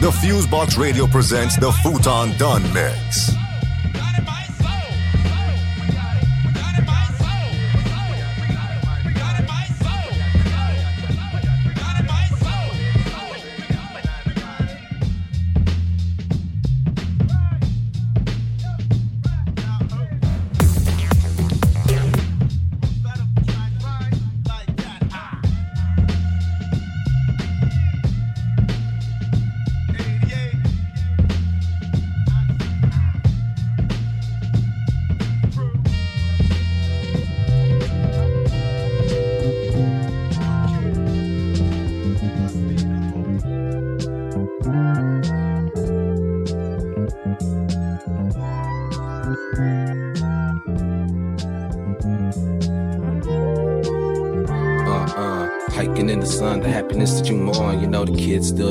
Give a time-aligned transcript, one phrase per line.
[0.00, 3.47] The Fusebox Radio presents the Futon Dun Mix.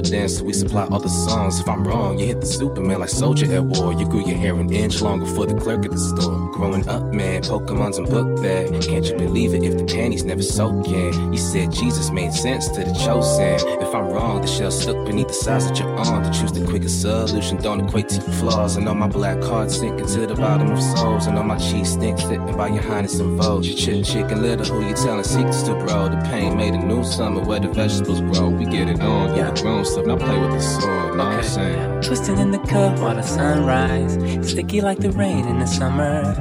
[0.01, 1.59] The kids still dance, we supply all the songs.
[1.59, 3.93] If I'm wrong, you hit the Superman like soldier at war.
[3.93, 6.51] You grew your hair an inch longer for the clerk at the store.
[6.51, 8.81] Growing up, man, Pokemon's and book bag.
[8.81, 11.33] Can't you believe it if the panties never soaking?
[11.33, 13.55] You said Jesus made sense to the chosen.
[13.81, 16.23] If I'm wrong, the shell stuck beneath the size of your arm.
[16.23, 18.75] To choose the quickest solution don't equate to your flaws.
[18.75, 21.27] And all my black heart sinking to the bottom of souls.
[21.27, 23.65] And all my cheese stink sitting by your highness and vogue.
[23.65, 26.09] Your chick, chicken little, who you telling secrets to, bro?
[26.09, 28.49] The pain made a new summer where the vegetables grow.
[28.49, 30.05] We get it on, yeah, grown stuff.
[30.05, 32.01] Now play with the sword, know what I'm saying?
[32.01, 34.13] Twisting in the cup while the sunrise.
[34.49, 36.35] Sticky like the rain in the summer.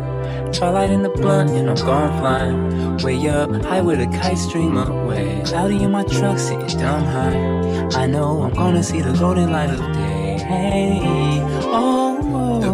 [0.53, 2.97] Twilight in the blunt and I'm gone flying.
[2.99, 5.43] Way up, high with a kite stream away.
[5.45, 8.03] Cloudy in my truck, sitting dumb high.
[8.03, 10.39] I know I'm gonna see the golden light of day.
[10.39, 11.01] Hey,
[11.63, 12.06] oh.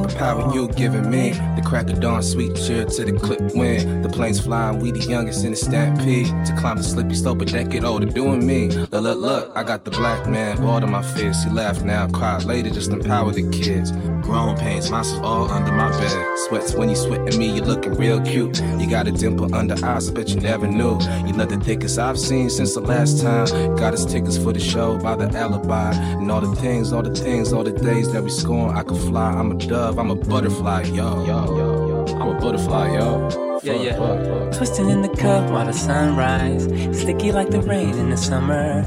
[0.02, 4.04] The power you giving me, the crack of dawn, sweet cheer to the clip wind.
[4.04, 6.26] The planes flying, we the youngest in the stampede.
[6.46, 8.68] To climb the slippy slope a decade older, doing me.
[8.68, 11.44] Look, look, look, I got the black man, bald in my fist.
[11.44, 13.92] He laugh now, cry later, just empower the kids.
[14.22, 16.38] Grown pains, monsters all under my bed.
[16.48, 18.60] Sweats when you sweat at me, you looking real cute.
[18.78, 20.98] You got a dimple under eyes, I bet you never knew.
[21.26, 23.46] You know the thickest I've seen since the last time.
[23.76, 25.92] Got us tickets for the show by the alibi.
[25.92, 28.76] And all the things, all the things, all the days that we scorn.
[28.76, 29.56] I could fly, I'm a
[29.92, 31.24] dove, I'm a butterfly, yo.
[31.24, 32.16] yo, yo, yo.
[32.16, 33.60] I'm a butterfly, yo.
[33.62, 33.96] Yeah, yeah.
[33.96, 34.56] fuck, fuck.
[34.56, 36.64] Twisting in the cup while the sun sunrise.
[36.98, 38.84] Sticky like the rain in the summer.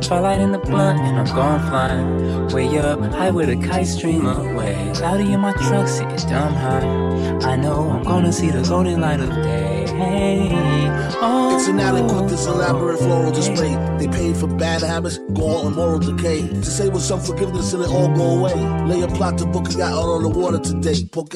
[0.00, 2.48] Twilight in the blunt and I'm gone flying.
[2.48, 4.92] Way up, high with a kite stream away.
[4.94, 7.50] Cloudy in my truck, sitting dumb high.
[7.52, 9.79] I know I'm gonna see the golden light of day.
[10.02, 11.56] Oh.
[11.56, 13.74] It's inadequate, this elaborate floral display.
[13.98, 16.48] They paid for bad habits, gall, and moral decay.
[16.48, 18.54] To say with some forgiveness and it all go away.
[18.86, 21.04] Lay a plot to book a yacht out on the water today.
[21.04, 21.34] Poke.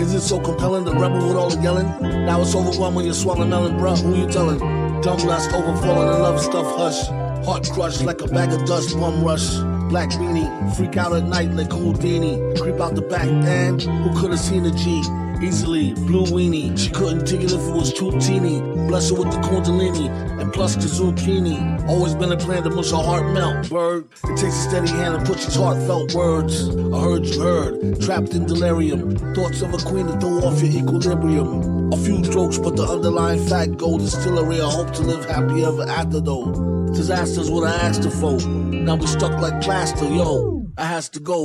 [0.00, 1.86] Is it so compelling, the rebel with all the yelling?
[2.26, 4.00] Now it's overwhelmed when you're swallowing melon, bruh.
[4.02, 4.58] Who you telling?
[5.02, 7.06] Dumb lust, overflowing and love stuff, hush.
[7.46, 9.54] Heart crushed like a bag of dust, bum rush.
[9.88, 12.38] Black beanie, freak out at night like Houdini.
[12.56, 15.02] Creep out the back, and who could have seen a G?
[15.42, 16.78] Easily, blue weenie.
[16.78, 18.60] She couldn't dig it if it was too teeny.
[18.88, 20.08] Bless her with the kundalini
[20.38, 21.88] and plus the zucchini.
[21.88, 23.70] Always been a plan to mush her heart melt.
[23.70, 26.68] Bird, it takes a steady hand and its heartfelt words.
[26.68, 29.16] I heard you heard, trapped in delirium.
[29.34, 31.90] Thoughts of a queen to throw off your equilibrium.
[31.92, 35.24] A few strokes, but the underlying fact gold is still a real hope to live
[35.24, 36.52] happy ever after though.
[36.92, 38.38] Disasters what I asked her for.
[38.46, 40.59] Now we stuck like plaster, yo.
[40.80, 41.44] I has to go.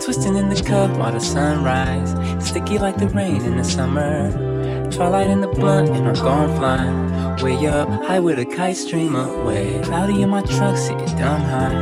[0.00, 2.10] Twisting in the cup while the sunrise.
[2.42, 4.32] Sticky like the rain in the summer.
[4.90, 7.36] Twilight in the blunt and I'm gone flying.
[7.42, 9.78] Way up, high with a kite stream away.
[9.84, 11.74] Cloudy in my truck, sitting dumb high.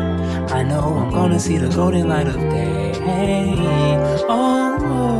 [0.59, 2.91] I know I'm gonna see the golden light of day.
[4.29, 5.20] Oh, oh,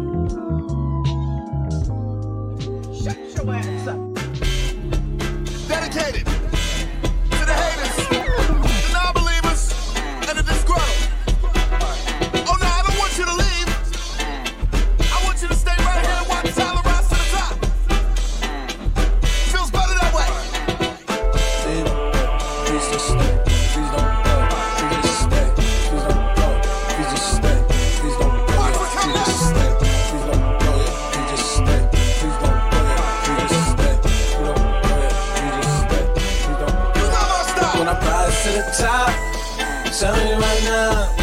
[40.03, 41.15] I'm telling you right now,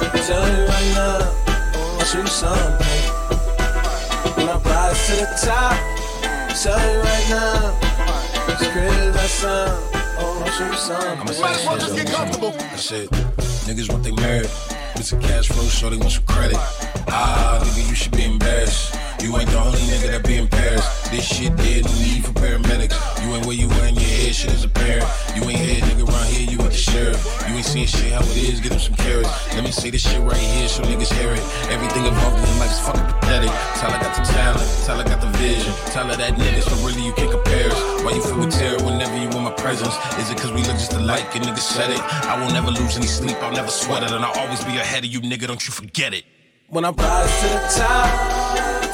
[0.00, 1.18] I'm telling you right now,
[2.00, 2.86] I'll show you something.
[4.34, 5.78] When I rise to the top,
[6.24, 7.78] I'm telling you right now,
[8.48, 9.84] as crazy as I sound,
[10.18, 11.40] oh, I'll show you something.
[11.40, 12.54] Might as well just get comfortable.
[12.58, 13.08] I said,
[13.68, 14.50] niggas want they married.
[14.96, 16.56] It's a cash flow, so they want some credit.
[17.06, 18.96] Ah, nigga, you should be embarrassed.
[19.20, 20.86] You ain't the only nigga that be in Paris.
[21.10, 22.94] This shit dead, no need for paramedics.
[23.22, 25.04] You ain't where you in your head, shit is apparent.
[25.34, 27.18] You ain't here, nigga, around here, you with the sheriff.
[27.48, 29.28] You ain't seeing shit how it is, get them some carrots.
[29.54, 31.42] Let me say this shit right here so niggas hear it.
[31.68, 33.50] Everything involved in life is fucking pathetic.
[33.82, 35.74] Tyler got the talent, Tyler got the vision.
[35.90, 37.80] Tyler that nigga, so really you can't compare us.
[38.04, 39.98] Why you feel with terror whenever you in my presence?
[40.22, 42.00] Is it cause we look just alike and niggas said it?
[42.24, 44.12] I will never lose any sleep, I'll never sweat it.
[44.12, 46.24] And I'll always be ahead of you, nigga, don't you forget it.
[46.70, 48.47] When I rise to the top,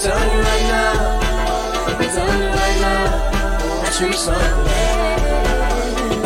[0.05, 0.93] telling you right now,
[1.89, 3.05] I'm telling you right now,
[3.85, 4.69] I'll show you something.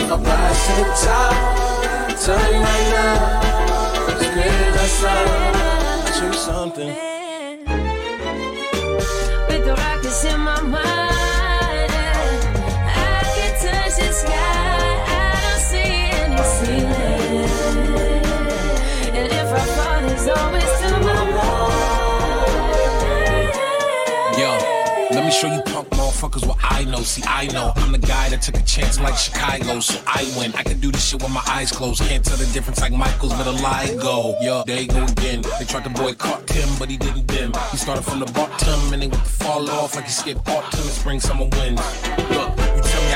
[0.03, 1.35] If I rise to the top,
[2.09, 2.17] I'm
[2.55, 3.15] you right now,
[4.09, 5.31] as great as I sound,
[6.07, 6.93] I'll show something.
[9.49, 10.98] With the rockets in my mind,
[25.39, 27.01] show you punk motherfuckers what I know.
[27.03, 30.53] See, I know I'm the guy that took a chance like Chicago, so I win.
[30.55, 32.03] I can do this shit with my eyes closed.
[32.03, 34.37] Can't tell the difference like Michaels, but a lie go.
[34.41, 35.43] Yo, they go again.
[35.59, 37.53] They tried to boycott him, but he didn't dim.
[37.71, 40.81] He started from the bottom and they went to fall off like he skipped autumn
[40.81, 41.79] and spring, summer, wind.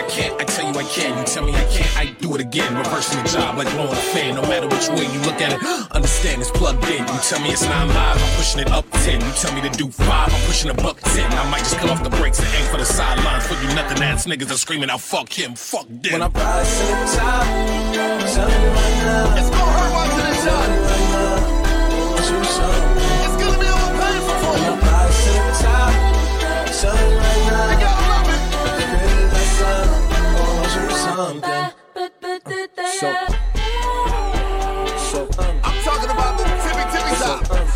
[0.03, 1.17] I can't, I tell you I can.
[1.17, 2.77] You tell me I can't, I do it again.
[2.77, 4.35] Reversing the job like blowing a fan.
[4.35, 5.63] No matter which way you look at it,
[5.93, 7.07] understand it's plugged in.
[7.07, 9.21] You tell me it's nine live, I'm pushing it up ten.
[9.21, 11.31] You tell me to do five, I'm pushing a buck ten.
[11.31, 13.47] I might just cut off the brakes and aim for the sidelines.
[13.47, 16.13] For you nothing ass niggas are screaming out, fuck him, fuck them.
[16.13, 20.11] When I rise to the top, I'm telling you right now, It's gonna hurt while
[20.11, 20.67] to the top.
[20.67, 21.39] telling you right now,
[22.11, 22.91] I'll show you something.
[23.23, 24.73] It's gonna be a little painful for When you.
[24.73, 27.22] I rise to the top, I'm telling
[31.23, 31.71] something.
[32.99, 33.09] So,
[35.11, 37.51] so, um, I'm talking about the tippy tippy top.
[37.51, 37.69] um,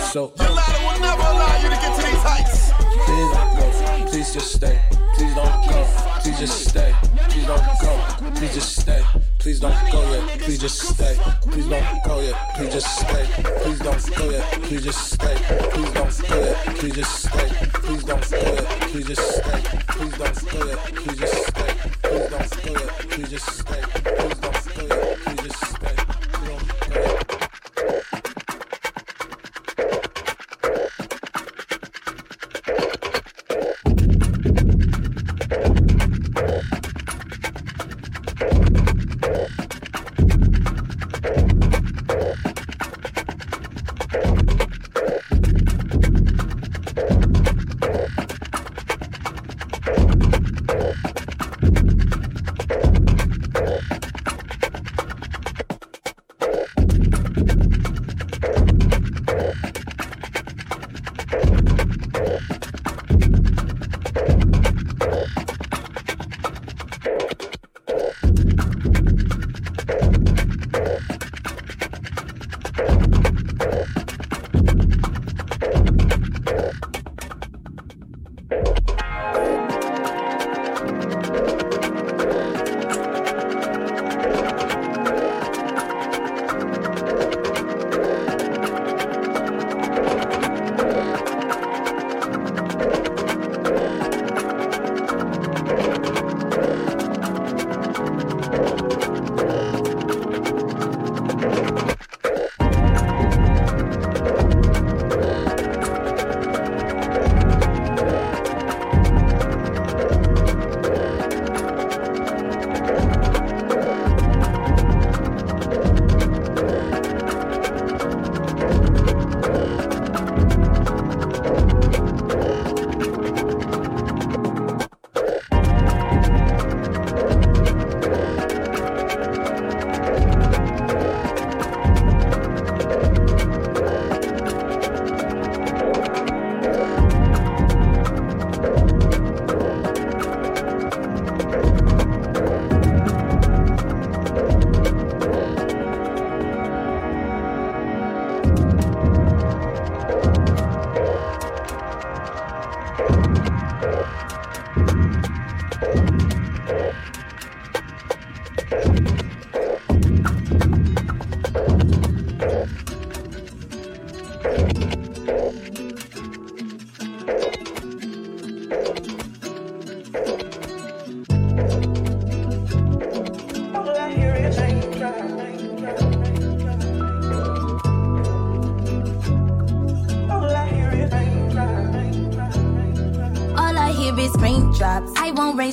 [0.00, 2.72] so, Your um, ladder will never allow you to get to these heights.
[3.06, 3.66] Please don't go.
[4.10, 4.80] Please just stay.
[5.14, 5.78] Please don't go.
[6.22, 6.94] Please just stay.
[7.28, 7.92] Please don't go.
[8.34, 9.02] Please just stay.
[9.38, 10.38] Please don't go yet.
[10.40, 11.16] Please just stay.
[11.42, 12.34] Please don't go yet.
[12.52, 13.26] Please just stay.
[13.62, 14.44] Please don't go yet.
[14.62, 15.36] Please just stay.
[15.72, 16.56] Please don't go yet.
[16.76, 17.48] Please just stay.
[17.72, 18.66] Please don't go yet.
[18.90, 19.60] Please just stay.
[19.88, 20.78] Please don't go yet.
[20.94, 21.79] Please just stay.
[22.10, 22.74] Please don't stay.
[23.08, 23.82] Please just stay.
[23.82, 24.39] Please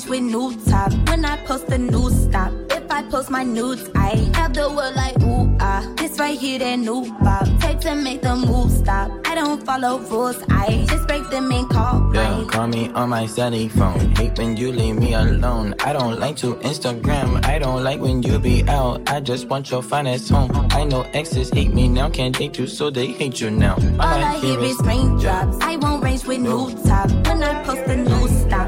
[0.07, 0.93] I with new top.
[1.09, 2.51] When I post a new stop.
[2.71, 5.83] If I post my nudes, I have the world like ooh ah.
[5.97, 7.45] This right here, that new pop.
[7.59, 9.11] Take to make the move stop.
[9.25, 10.41] I don't follow rules.
[10.49, 12.47] I just break them and call Yeah, mine.
[12.47, 13.99] call me on my cell phone.
[14.15, 15.75] Hate when you leave me alone.
[15.83, 17.43] I don't like to Instagram.
[17.45, 19.09] I don't like when you be out.
[19.09, 20.51] I just want your finest home.
[20.71, 22.09] I know exes hate me now.
[22.09, 23.75] Can't date you, so they hate you now.
[23.99, 25.57] All I hear is raindrops.
[25.61, 27.09] I won't range with new top.
[27.27, 28.67] When I post a new stop.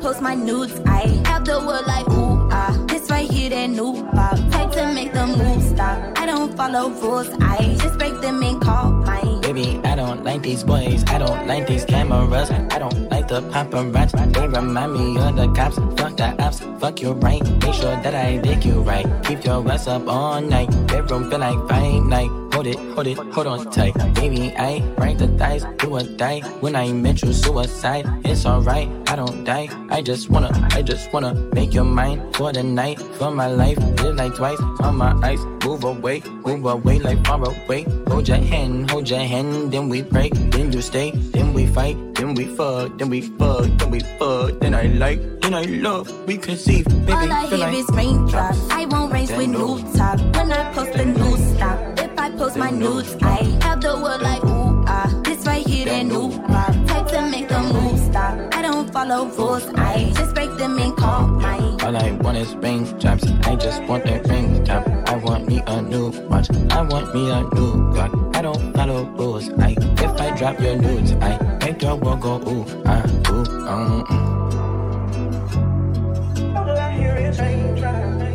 [0.00, 2.72] Post my nudes, I have the world like ooh ah.
[2.88, 4.38] This right here, that new pop.
[4.50, 6.19] Take to make the move stop.
[6.60, 7.30] Follow rules.
[7.40, 9.40] I just break them and call mine.
[9.40, 11.02] Baby, I don't like these boys.
[11.06, 12.50] I don't like these cameras.
[12.50, 14.30] I don't like the paparazzi.
[14.34, 15.76] They remind me of the cops.
[15.96, 16.60] Fuck the apps.
[16.78, 17.42] Fuck you right.
[17.64, 19.06] Make sure that I dig you right.
[19.24, 20.68] Keep your ass up all night.
[20.86, 22.30] Bedroom feel like fight night.
[22.52, 23.94] Hold it, hold it, hold on tight.
[24.14, 26.40] Baby, I break the dice, do or die.
[26.60, 28.06] When I met you, suicide.
[28.24, 29.68] It's alright, I don't die.
[29.88, 33.78] I just wanna, I just wanna make your mind for the night, for my life.
[34.02, 35.38] Live like twice on my eyes.
[35.64, 36.22] Move away,
[36.56, 37.86] move away like far away.
[38.08, 41.96] Hold your hand, hold your hand, then we break, then you stay, then we fight,
[42.14, 46.10] then we fuck, then we fuck, then we fuck, then I like, then I love,
[46.26, 47.12] we conceive, baby.
[47.12, 48.68] All I hear like is raindrops.
[48.70, 50.18] I won't range with new top.
[50.36, 51.78] When I post the new stop.
[51.98, 55.08] If I post my nudes, I have the world like ooh ah.
[55.24, 56.74] This right here, that new pop.
[56.86, 58.54] Type to make the move stop.
[58.54, 59.66] I don't follow rules.
[59.76, 61.80] I just break them and call mine.
[61.80, 63.24] All I want is raindrops.
[63.44, 64.99] I just want that raindrop.
[65.10, 66.48] I want me a new watch.
[66.70, 68.12] I want me a new clock.
[68.36, 69.50] I don't follow rules.
[69.58, 74.04] I if I drop your nudes, I make your world go ooh ah ooh um.
[74.04, 74.40] mm.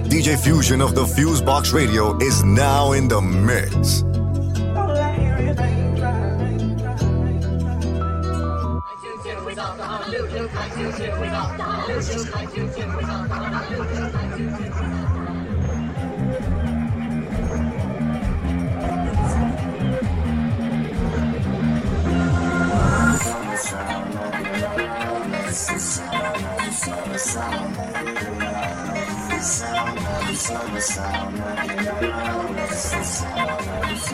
[0.09, 4.03] DJ Fusion of the Fusebox Radio is now in the mix.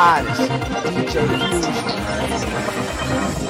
[0.00, 0.40] The hottest
[0.86, 1.28] DJ
[3.28, 3.49] Fusion.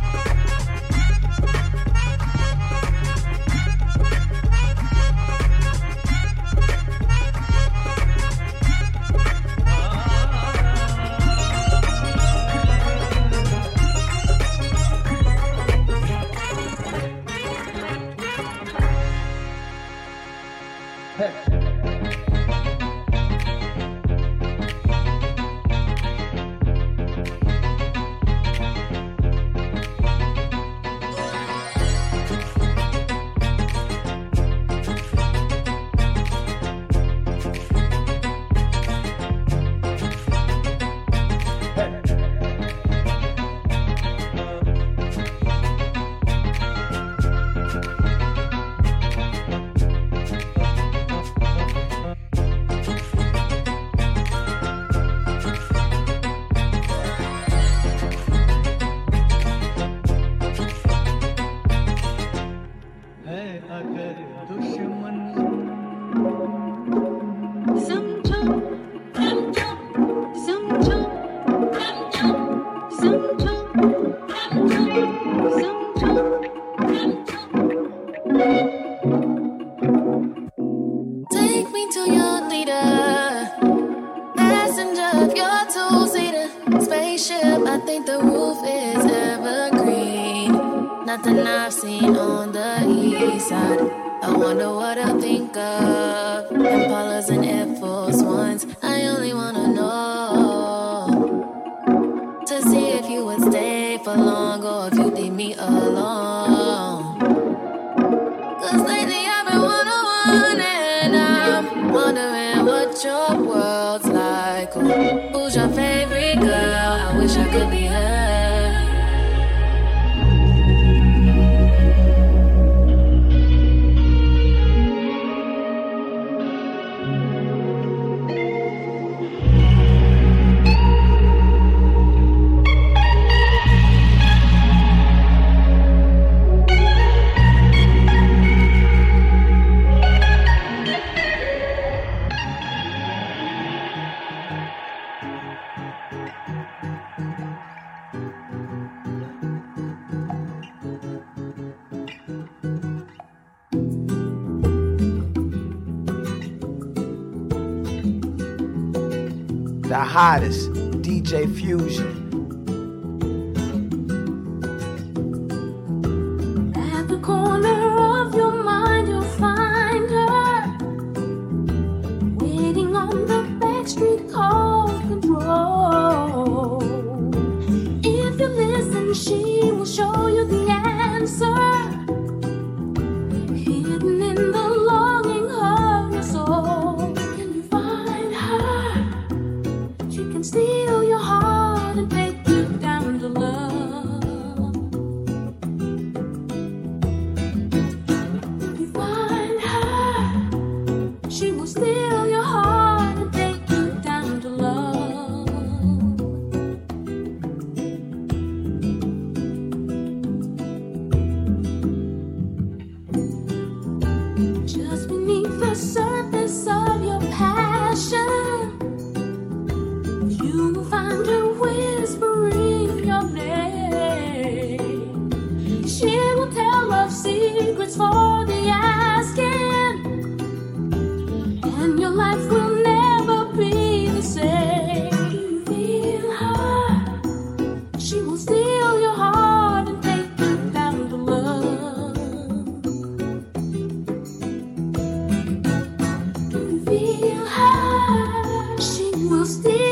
[160.11, 162.20] hottest, DJ Fusion.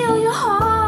[0.10, 0.79] 有雨后。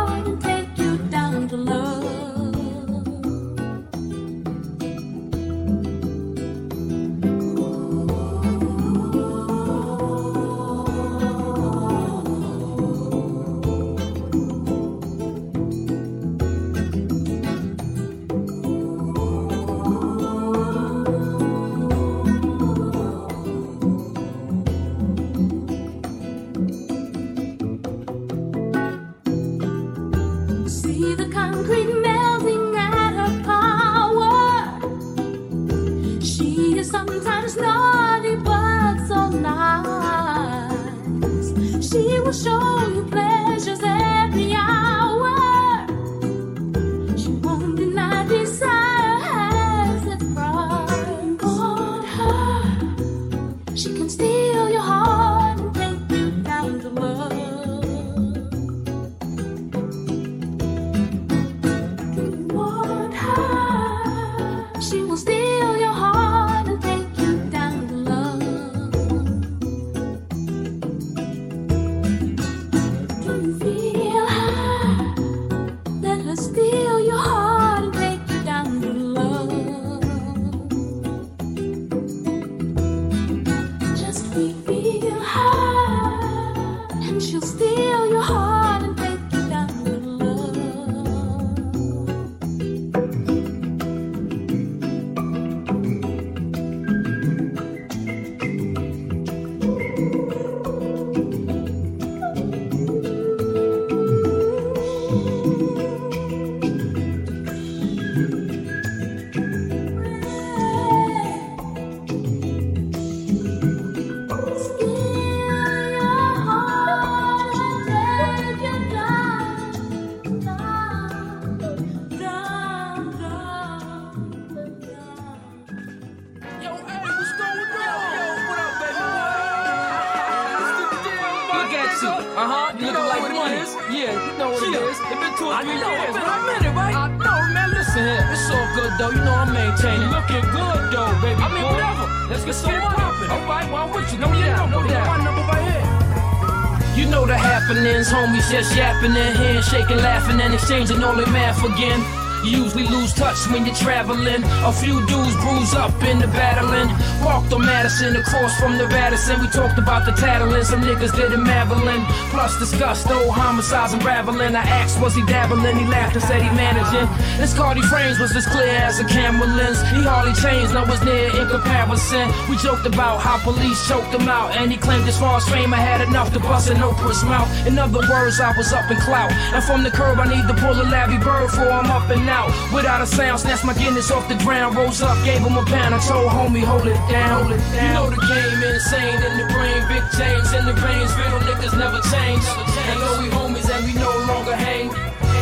[147.71, 152.20] Happenings, homies just yapping in here, shaking, laughing, and exchanging all their math again.
[152.43, 154.43] You usually lose touch when you're traveling.
[154.65, 156.89] A few dudes bruise up in the battling.
[157.23, 159.39] Walked on Madison across from the Radisson.
[159.39, 160.63] We talked about the tattling.
[160.63, 162.03] Some niggas did in Maryland.
[162.33, 164.55] Plus discussed old homicides unraveling.
[164.55, 165.77] I asked, was he dabbling?
[165.77, 167.07] He laughed and said he managing.
[167.39, 169.79] His Cardi frames was as clear as a camera lens.
[169.93, 172.27] He hardly changed, no was near in comparison.
[172.49, 174.55] We joked about how police choked him out.
[174.57, 177.49] And he claimed far as fame, I had enough to bust an Oprah's mouth.
[177.67, 179.31] In other words, I was up in clout.
[179.53, 182.25] And from the curb, I need to pull a Larry Bird for I'm up and
[182.31, 182.49] out.
[182.73, 184.75] Without a sound, snatched my Guinness off the ground.
[184.75, 185.93] Rose up, gave him a pound.
[185.93, 187.43] I told homie, hold it down.
[187.43, 187.83] Hold it down.
[187.83, 189.79] You know the game is insane in the brain.
[189.91, 191.11] Big James in the veins.
[191.19, 192.45] Real niggas never change.
[192.89, 194.89] And though we homies and we no longer hang.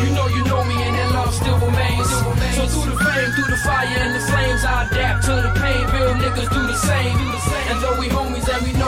[0.02, 2.08] You know you know me and that love still remains.
[2.56, 5.82] So through the fame, through the fire and the flames, I adapt to the pain.
[5.94, 7.16] Real niggas do the same.
[7.70, 8.79] And though we homies and we no longer hang.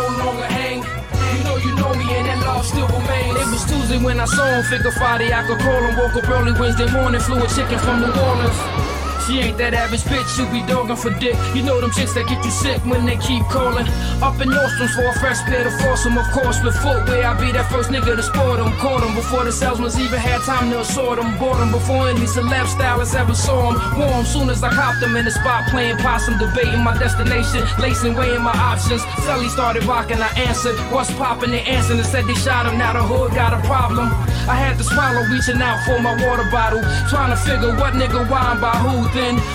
[1.65, 3.39] You know me and that love still remains.
[3.39, 5.97] It was Tuesday when I saw him, figure Friday I could call him.
[5.97, 8.92] Woke up early Wednesday morning, flew a chicken from New Orleans.
[9.33, 11.33] She ain't that average bitch, you be dogging for dick.
[11.57, 13.89] You know them chicks that get you sick when they keep calling.
[14.21, 17.25] Up in Nordstrom's for a fresh pair to 'em, of course, with footwear.
[17.25, 18.77] I be that first nigga to sport 'em.
[18.77, 21.33] Caught 'em before the salesman's even had time to assort them.
[21.39, 23.99] Bought 'em before any celeb stylist ever saw saw 'em.
[23.99, 27.63] Wore 'em soon as I copped 'em in the spot playing possum, debating my destination,
[27.79, 29.03] lacing, weighing my options.
[29.25, 30.77] Sully started rocking, I answered.
[30.91, 31.51] What's poppin'?
[31.51, 32.77] They answered and said they shot him.
[32.79, 34.07] Now the hood got a problem.
[34.49, 36.83] I had to swallow, reaching out for my water bottle.
[37.09, 39.09] Trying to figure what nigga why by who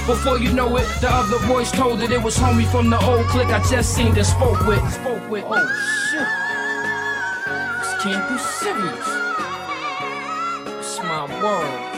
[0.08, 3.26] Before you know it, the other voice told it it was homie from the old
[3.28, 4.80] clique I just seen and spoke with.
[4.94, 5.44] Spoke with.
[5.46, 5.68] Oh
[6.08, 6.28] shit.
[7.80, 9.08] This can't be serious.
[10.80, 11.98] It's my world.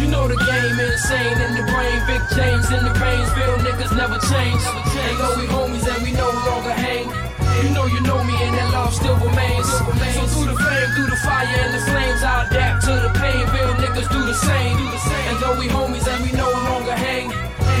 [0.00, 3.94] You know the game insane in the brain, big James in the veins, real niggas
[3.94, 4.62] never change.
[4.96, 7.31] Ain't though we homies and we no longer hang.
[7.62, 9.70] You know you know me and that love still remains.
[9.70, 13.38] So through the fame, through the fire and the flames, I adapt to the pain.
[13.54, 14.78] Real niggas do the same.
[15.30, 17.30] And though we homies and we no longer hang.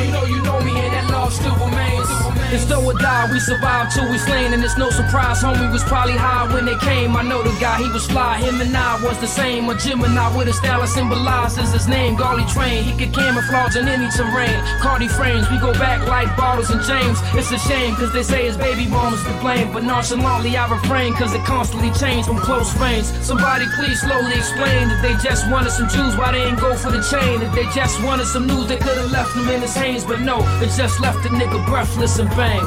[0.06, 2.08] You know you know me and that still remains.
[2.52, 5.40] It's though or die, we survive till we slain, and it's no surprise.
[5.40, 7.16] Homie was probably high when they came.
[7.16, 8.36] I know the guy, he was fly.
[8.36, 9.70] Him and I was the same.
[9.70, 12.14] A Gemini with a style that symbolizes his name.
[12.14, 14.60] Garley train, he could camouflage in any terrain.
[14.84, 17.18] Cardi frames, we go back like bottles and James.
[17.32, 19.72] It's a shame, cause they say his baby mama's to blame.
[19.72, 23.06] But nonchalantly I refrain, cause it constantly changed from close range.
[23.24, 26.90] Somebody please slowly explain that they just wanted some Jews, why they ain't go for
[26.90, 27.40] the chain.
[27.40, 30.04] That they just wanted some news, they could've left them in his hands.
[30.04, 32.62] But no, it just left the nigga breathless and bang.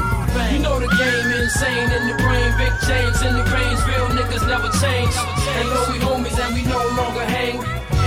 [0.56, 4.48] You know the game insane in the brain, big James in the veins, real niggas
[4.48, 5.12] never change.
[5.60, 7.60] And though we homies and we no longer hang.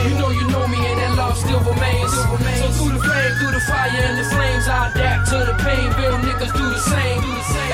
[0.09, 2.13] You know you know me and that love still remains.
[2.13, 5.85] So through the flame, through the fire and the flames, I adapt to the pain.
[6.01, 7.21] Real niggas do the same.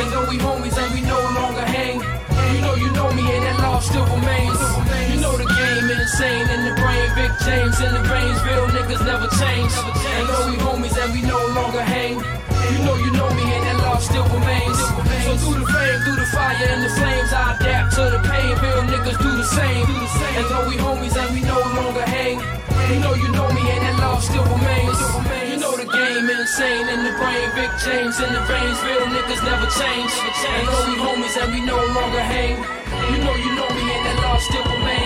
[0.03, 2.24] And though we homies and we no longer hang.
[2.75, 4.59] You know you know me and that love still remains.
[5.15, 8.99] You know the game insane in the brain, big James in the veins, real niggas
[9.07, 9.71] never change.
[10.19, 12.19] And though we homies and we no longer hang.
[12.19, 14.79] You know you know me and that love still remains.
[15.23, 17.14] So through the fame, through the fire and the flames,
[26.55, 30.13] insane in the brain, big James in the veins, real niggas never change.
[30.47, 32.57] And though we homies and we no longer hang.
[33.11, 35.04] You know you know me and that love still remains.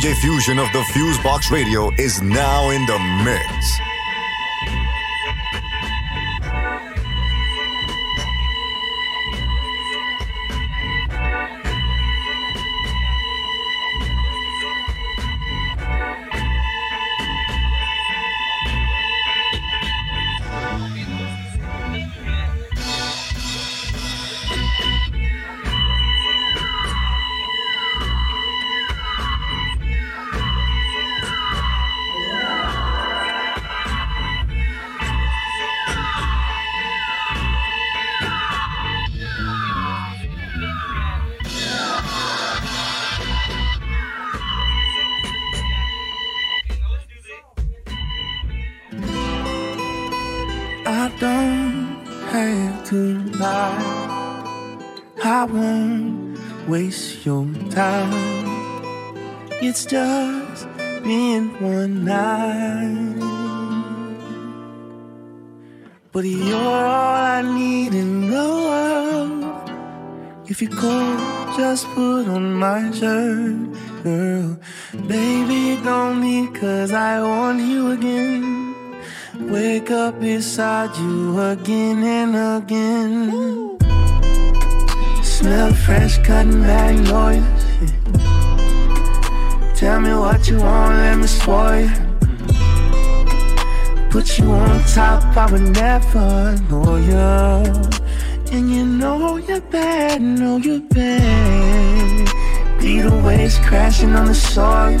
[0.00, 3.89] DJ Fusion of the Fusebox Radio is now in the mix.
[59.90, 60.68] Just
[61.02, 63.18] been one night.
[66.12, 69.70] But you're all I need in the world.
[70.48, 71.18] If you cold,
[71.56, 73.66] just put on my shirt,
[74.04, 74.60] girl.
[75.08, 78.94] Baby, don't leave, cause I want you again.
[79.50, 83.76] Wake up beside you again and again.
[85.24, 87.69] Smell fresh cotton magnolias.
[89.80, 91.88] Tell me what you want, let me spoil you.
[94.10, 97.16] Put you on top, I would never know you.
[98.52, 102.28] And you know you're bad, know you're bad.
[102.78, 105.00] Beat the waves crashing on the soil.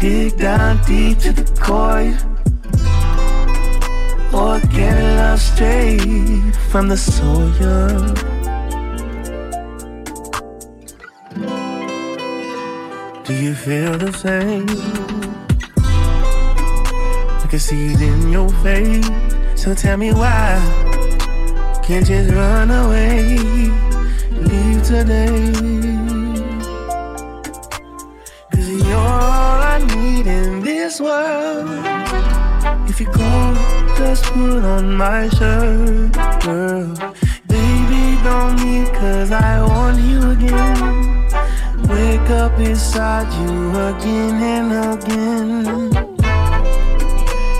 [0.00, 2.18] Dig down deep to the core.
[4.34, 8.35] Organic love straight from the soil.
[13.26, 14.66] Do you feel the same?
[17.42, 19.10] I can see it in your face.
[19.56, 20.86] So tell me why
[21.82, 23.38] can't just run away,
[24.30, 25.52] leave today.
[28.52, 31.68] Cause you're all I need in this world.
[32.88, 33.54] If you go,
[33.98, 36.12] just put on my shirt,
[36.42, 36.94] girl.
[37.48, 41.05] Baby, don't leave, cause I want you again.
[41.96, 45.64] Wake up beside you again and again.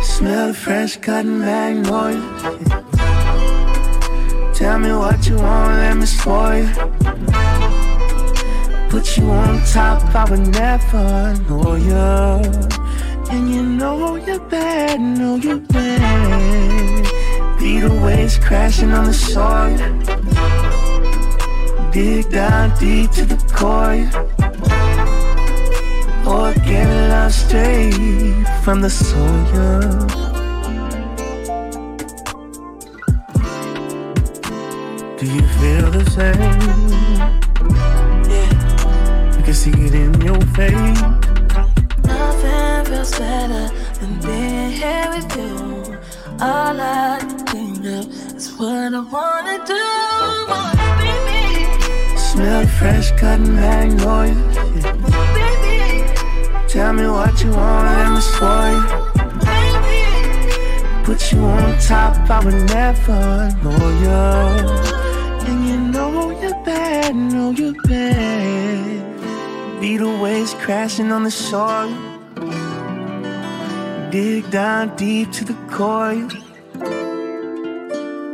[0.03, 2.23] Smell the fresh cotton magnolias.
[4.59, 6.69] Tell me what you want, let me spoil you.
[8.91, 11.97] Put you on top, I would never know you.
[13.33, 17.05] And you know you're bad, know you're bad.
[17.59, 19.79] Beat the waves crashing on the soil.
[21.97, 24.05] Dig down deep to the core.
[26.27, 29.81] Organic love straight from the soil.
[35.17, 36.61] Do you feel the same?
[38.29, 41.01] Yeah, I can see it in your face.
[42.05, 43.71] Nothing feels better
[44.01, 45.97] than being here with you.
[46.43, 50.86] All I think of is what I wanna do.
[52.37, 54.37] Wanna be me, Smell the fresh cut magnolias.
[54.85, 55.07] Yeah.
[56.69, 59.17] Tell me what you want, let me spoil you.
[61.05, 64.21] Put you on top, I would never know you.
[65.47, 69.81] And you know you're bad, know you're bad.
[69.81, 71.89] Beetle waves crashing on the shore.
[74.11, 76.29] Dig down deep to the core.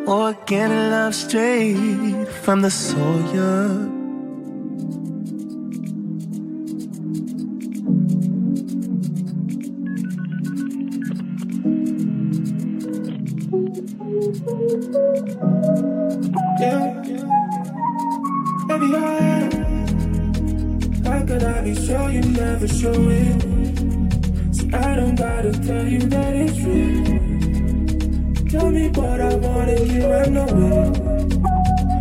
[0.07, 3.92] Or Organic love straight from the soil.
[22.83, 23.43] Show it?
[24.57, 27.05] See, I don't gotta tell you that it's real.
[28.51, 30.91] Tell me what I want wanted, you run away.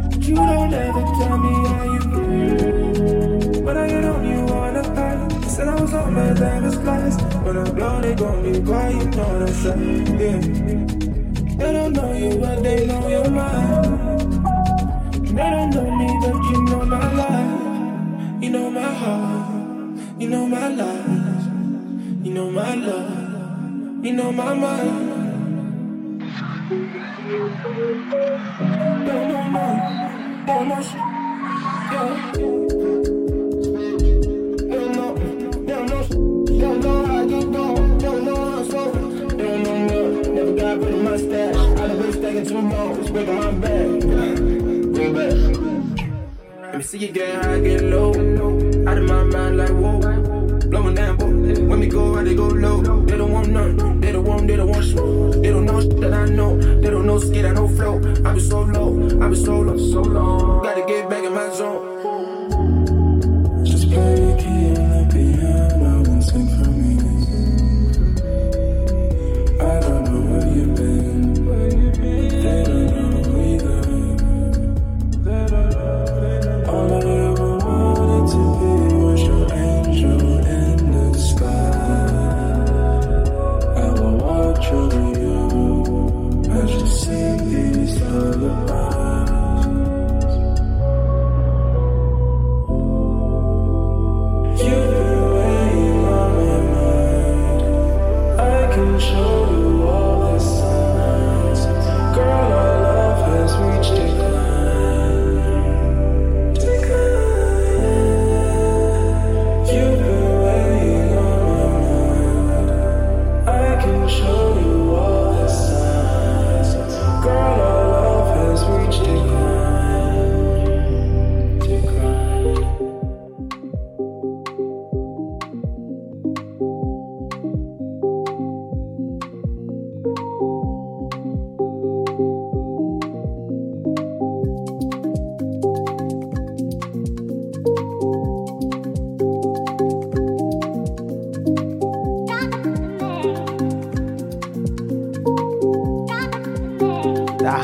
[0.09, 3.63] But you don't ever tell me how you feel.
[3.63, 5.47] But I get on you on the high.
[5.53, 7.17] Said I was on my diamond slice.
[7.45, 10.10] When I'm blown, they gon' be quiet, you know what I'm saying?
[20.31, 21.43] Know my life.
[22.23, 24.05] You know my love.
[24.05, 26.21] You know my mind.
[29.07, 30.79] Don't know my, don't know.
[31.91, 32.31] Yeah.
[34.71, 35.11] Don't know,
[35.67, 36.03] don't know,
[36.61, 38.93] don't know how you go, don't know how I'm.
[39.37, 39.99] Don't know me,
[40.31, 41.55] never got rid of my stash.
[41.57, 43.99] I've been stacking two more, it's breaking my back.
[44.95, 45.33] Bring back.
[46.61, 48.11] Let me see you get high, get low.
[48.87, 50.20] Out of my mind, like whoa.
[50.71, 50.93] Boy.
[51.67, 52.81] When we go out, they go low.
[53.05, 53.99] They don't want none.
[53.99, 55.33] They don't want, they don't want smoke.
[55.33, 56.57] They don't know that I know.
[56.57, 57.97] They don't know skid, I know flow.
[58.23, 60.61] I be so low, I be so low, so low.
[60.63, 60.80] Gotta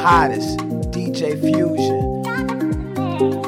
[0.08, 0.58] hottest,
[0.90, 3.47] DJ Fusion.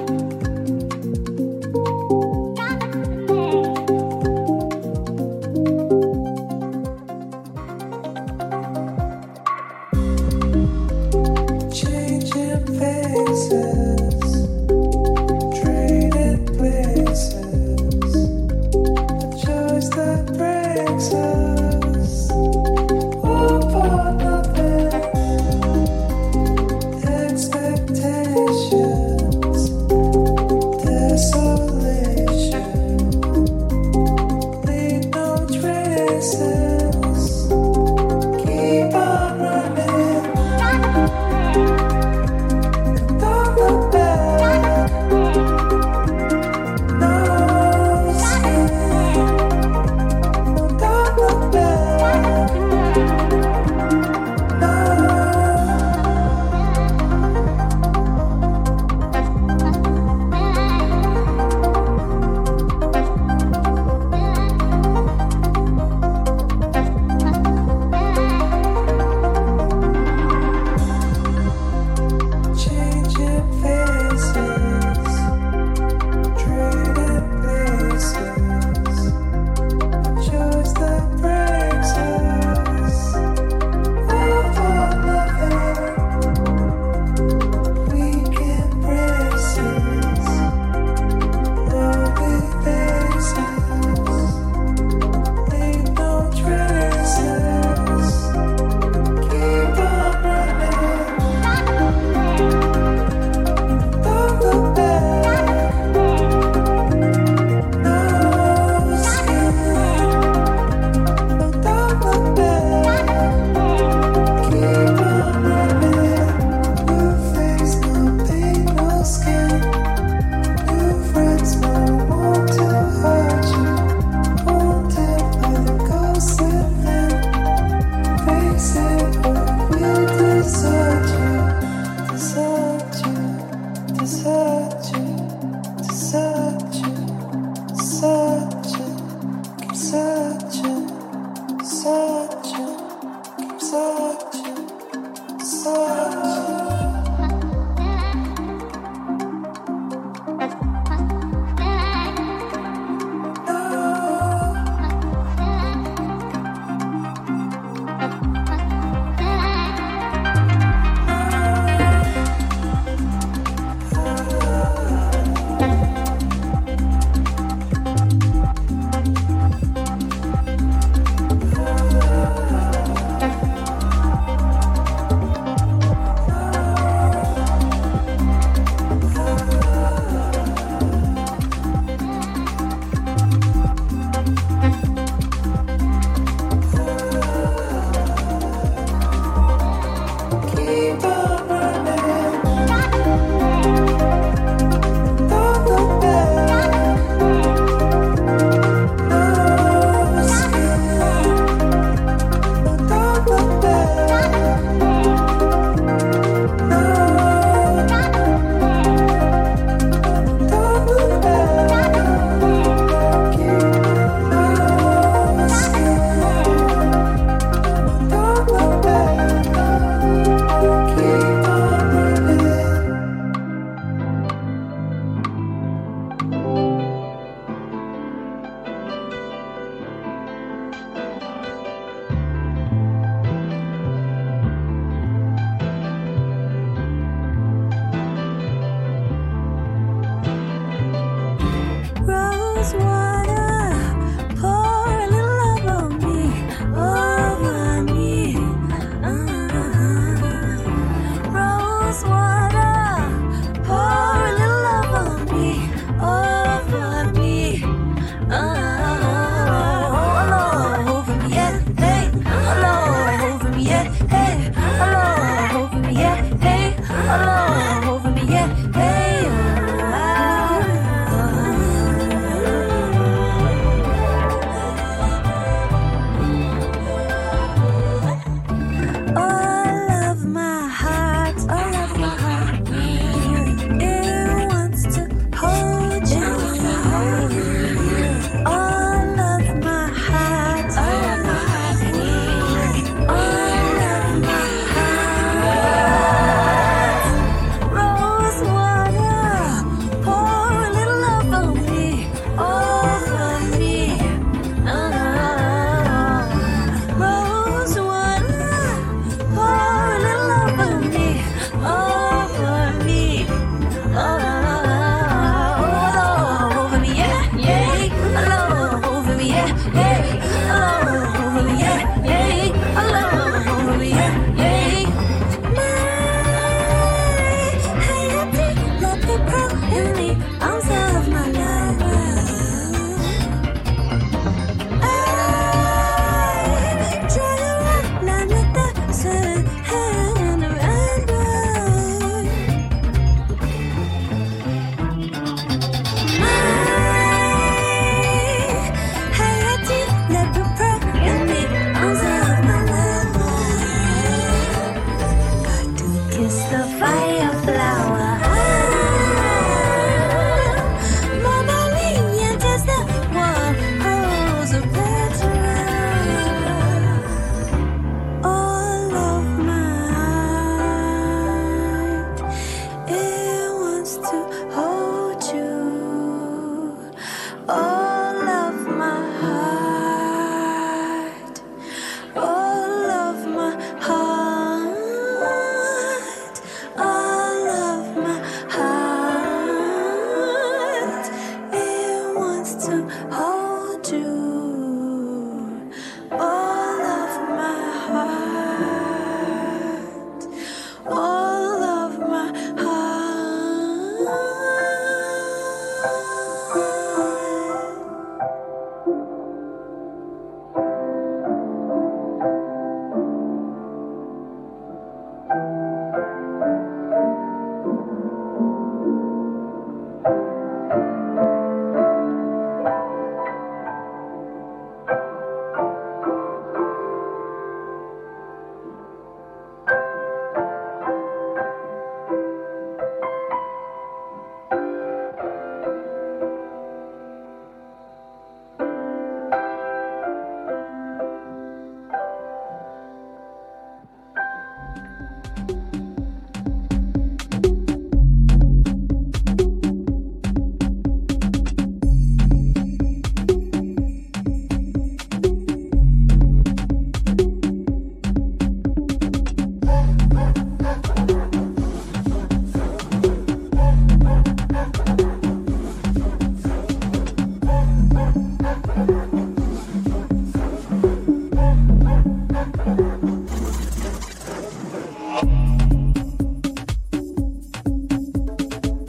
[329.72, 331.39] unique arms out of my life.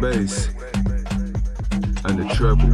[0.00, 0.48] Bass
[2.04, 2.70] and the treble.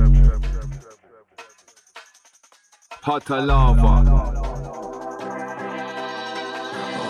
[3.02, 3.94] Hotter lava.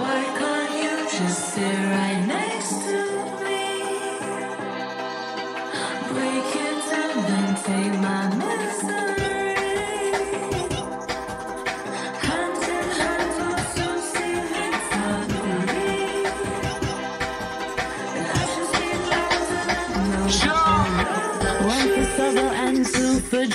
[0.00, 3.05] Why can't you just sit right next to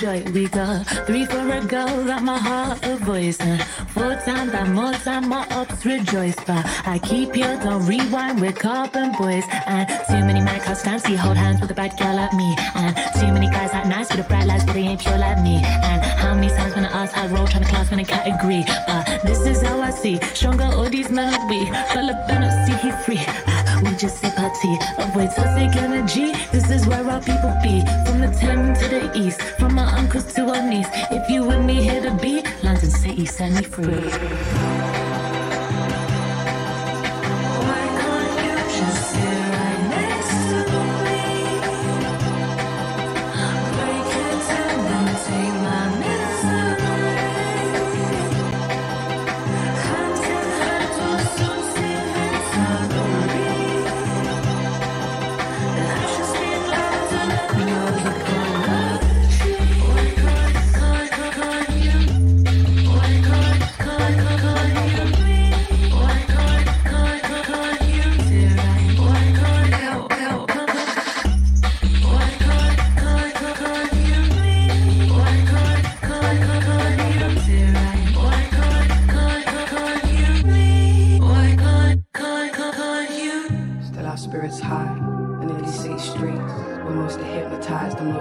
[0.01, 3.39] We got three for a girl that my heart a voice.
[3.39, 3.61] And
[3.93, 6.33] four times that more time my ups rejoice.
[6.37, 9.43] But I keep you, don't rewind with carbon boys.
[9.67, 12.55] And too many man can't stand, hold hands with a bad girl like me.
[12.73, 15.39] And too many guys like nice with a bright lights, but they ain't pure like
[15.43, 15.61] me.
[15.63, 18.65] And how many times when I ask I roll trying to class when a category.
[18.87, 20.19] But this is how I see.
[20.33, 21.63] Stronger all these men be.
[21.93, 23.50] Fella better see he free.
[23.83, 26.33] Ah, We just sip our tea, avoid toxic energy.
[26.51, 27.81] This is where our people be.
[28.05, 30.87] From the 10 to the east, from our uncles to our niece.
[31.11, 35.10] If you with me here to be, London City, set me free.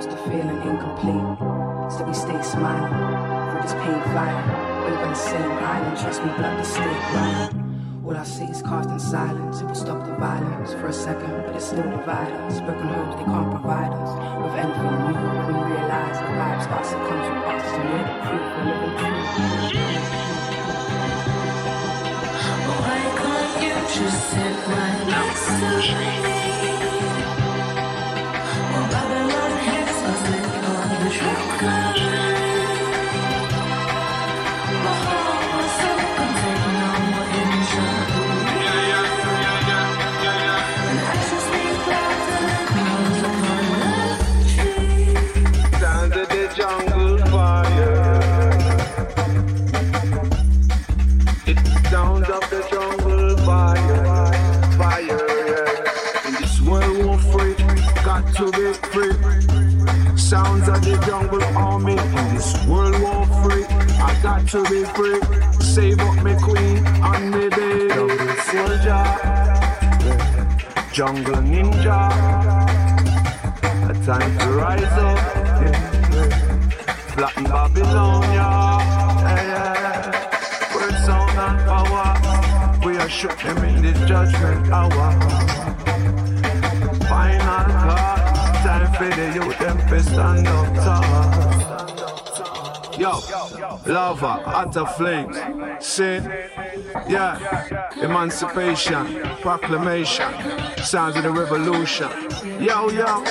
[0.00, 1.92] Most are feeling incomplete.
[1.92, 2.88] Still we stay smiling
[3.50, 4.40] through this pain fire.
[4.84, 7.50] We live on the same island, trust me, blood to stay right.
[8.06, 9.60] All I see is caused in silence.
[9.60, 12.60] It will stop the violence for a second, but it still divide us.
[12.60, 15.20] Broken homes they can't provide us with anything new.
[15.44, 18.78] When we realize the vibe starts to come from us, and we're the proof we're
[18.80, 19.16] living
[19.68, 20.00] true.
[22.80, 26.49] Why can't you just sit right next to me?
[64.22, 65.20] Got to be free.
[65.60, 67.90] Save up me queen and me baby.
[68.48, 69.04] Soldier,
[70.92, 72.00] jungle ninja.
[73.88, 75.18] A time to rise up.
[77.14, 78.78] Flatten Babylon, yeah.
[79.22, 80.20] yeah, yeah.
[81.06, 82.08] Sound, and power.
[82.84, 85.12] We are shook them in this judgment hour.
[87.08, 88.20] Final call.
[88.64, 91.50] Time for the youth, them to stand up tall.
[92.98, 93.12] Yo,
[93.90, 95.36] lava, utter flames,
[95.84, 96.22] sin,
[97.08, 97.36] yeah,
[98.00, 100.32] emancipation, proclamation,
[100.84, 102.08] sounds of the revolution.
[102.60, 103.24] Yo, yo.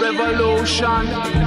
[0.00, 1.37] Revolution.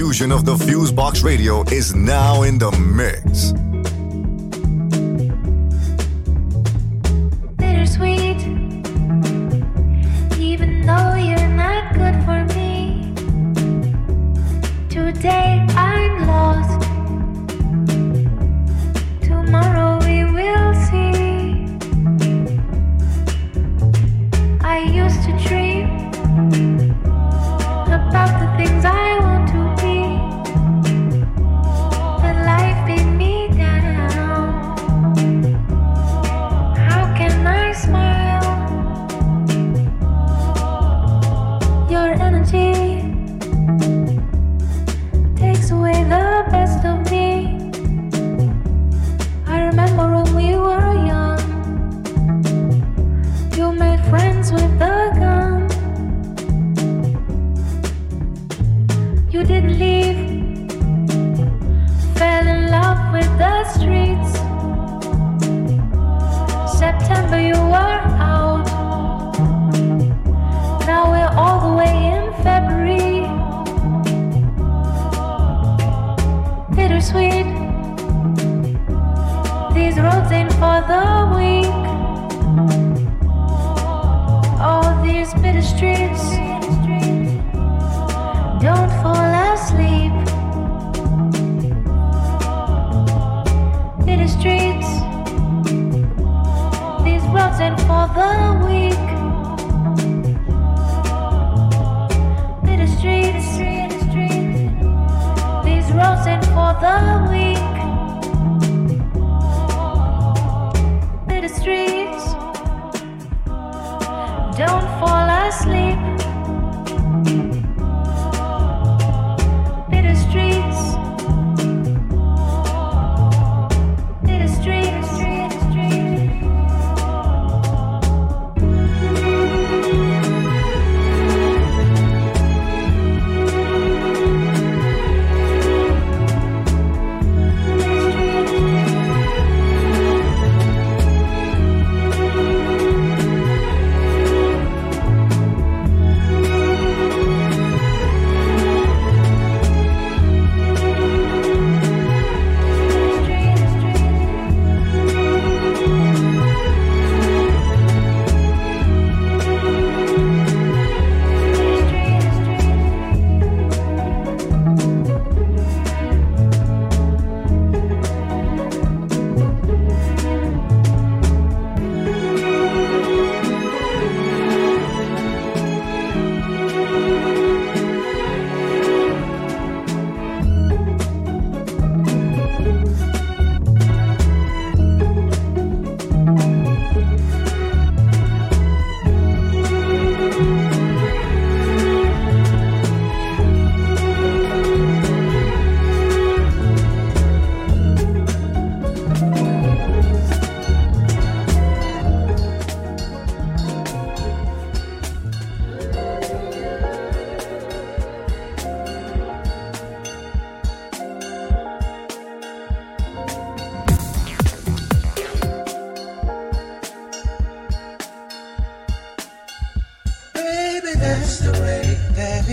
[0.00, 3.52] Fusion of the Fusebox Radio is now in the mix.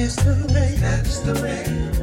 [0.08, 0.76] Is the way.
[0.80, 1.97] That's the way.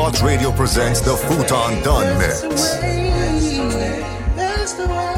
[0.00, 0.06] Way.
[0.06, 2.40] Fusebox Radio presents the Futon Dun Mix.
[4.34, 5.10] That's the.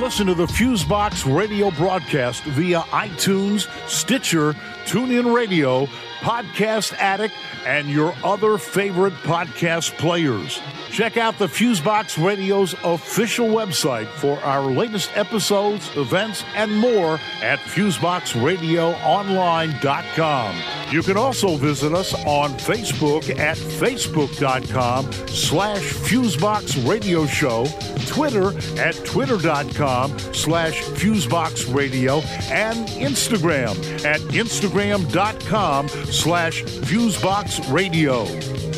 [0.00, 4.54] Listen to the Fusebox radio broadcast via iTunes, Stitcher,
[4.86, 5.86] TuneIn Radio,
[6.20, 7.34] Podcast Addict,
[7.64, 10.58] and your other favorite podcast players.
[11.00, 17.58] Check out the Fusebox Radio's official website for our latest episodes, events, and more at
[17.60, 20.56] FuseboxRadioOnline.com.
[20.92, 27.64] You can also visit us on Facebook at Facebook.com slash Fusebox Radio Show,
[28.06, 32.18] Twitter at Twitter.com slash Fusebox Radio,
[32.50, 38.26] and Instagram at Instagram.com slash Fusebox Radio.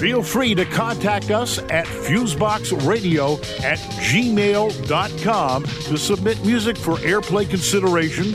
[0.03, 8.35] Feel free to contact us at fuseboxradio at gmail.com to submit music for airplay consideration,